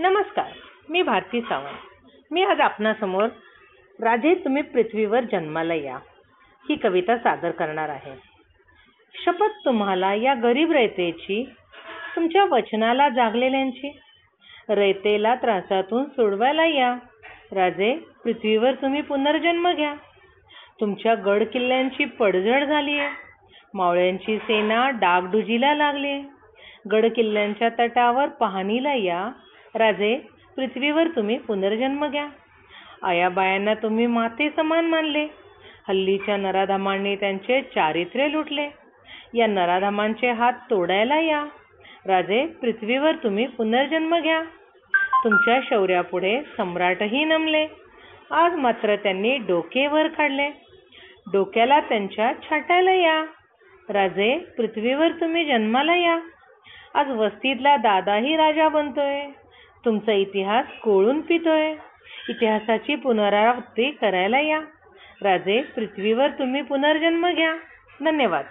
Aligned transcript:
नमस्कार 0.00 0.50
मी 0.88 1.02
भारती 1.02 1.40
सावंत. 1.40 1.78
मी 2.30 2.44
आज 2.44 2.60
आपणासमोर 2.60 3.24
राजे 4.00 4.34
तुम्ही 4.34 4.62
पृथ्वीवर 4.62 5.20
जन्माला 5.20 5.74
या 5.74 5.96
ही 6.64 6.76
कविता 6.76 7.16
सादर 7.16 7.50
करणार 7.50 7.88
आहे. 7.88 8.12
शपथ 9.14 9.64
तुम्हाला 9.64 10.14
या 10.14 10.34
गरीब 10.34 10.72
रयतेची 10.72 11.42
तुमच्या 12.16 12.44
वचनाला 12.44 13.08
जागलेल्यांची 13.08 13.98
रयतेला 14.68 15.34
त्रासातून 15.34 16.04
सोडवायला 16.04 16.66
या. 16.66 16.94
राजे 17.52 17.94
पृथ्वीवर 18.24 18.74
तुम्ही 18.74 19.00
पुनर्जन्म 19.00 19.72
घ्या. 19.72 19.94
तुमच्या 20.80 21.14
गड 21.14 21.42
किल्ल्यांची 21.42 22.04
पडझड 22.04 22.70
आहे 22.70 23.08
मावळ्यांची 23.74 24.38
सेना 24.38 24.90
डागडुजीला 24.90 25.74
लागली 25.74 26.18
गड 26.92 27.06
किल्ल्यांच्या 27.06 27.68
तटावर 27.78 28.28
पाहणीला 28.28 28.94
या. 28.94 29.30
राजे 29.74 30.18
पृथ्वीवर 30.56 31.06
तुम्ही 31.08 31.38
पुनर्जन्म 31.38 32.06
घ्या. 32.06 32.26
आयाबायांना 33.02 33.74
तुम्ही 33.74 34.06
माते 34.06 34.50
समान 34.56 34.84
मानले. 34.84 35.26
हल्लीच्या 35.88 36.36
नराधामांनी 36.36 37.16
त्यांचे 37.16 37.62
चारित्र्य 37.62 38.28
लुटले. 38.28 38.68
या 39.34 39.46
नराधामांचे 39.46 40.30
हात 40.30 40.52
तोडायला 40.70 41.20
या. 41.20 41.44
राजे 42.06 42.46
पृथ्वीवर 42.46 43.12
तुम्ही 43.12 43.46
पुनर्जन्म 43.46 44.20
घ्या. 44.20 44.42
तुमच्या 45.24 45.60
शौर्यापुढे 45.62 46.42
सम्राटही 46.56 47.24
नमले. 47.24 47.66
आज 48.30 48.54
मात्र 48.54 48.96
त्यांनी 48.96 49.36
डोके 49.36 49.86
वर 49.86 50.08
काढले. 50.08 50.48
डोक्याला 51.32 51.80
त्यांच्या 51.80 52.32
छाटायला 52.42 52.92
या. 52.92 53.24
राजे 53.88 54.38
पृथ्वीवर 54.38 55.08
तुम्ही 55.08 55.44
जन्माला 55.44 55.96
या. 55.96 56.18
आज 56.94 57.10
वस्तीतला 57.10 57.76
दादाही 57.76 58.36
राजा 58.36 58.68
बनतोय. 58.68 59.26
तुमचा 59.84 60.12
इतिहास 60.12 60.66
कोळून 60.82 61.20
पितोय. 61.20 61.74
इतिहासाची 62.28 62.94
पुनरावृत्ती 62.94 63.90
करायला 63.90 64.40
या. 64.40 64.60
राजे 65.22 65.62
पृथ्वीवर 65.62 66.30
तुम्ही 66.30 66.62
पुनर्जन्म 66.62 67.30
घ्या. 67.30 67.54
धन्यवाद. 68.04 68.44